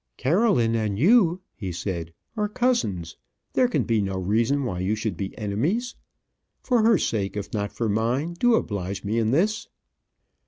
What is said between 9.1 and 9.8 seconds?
in this."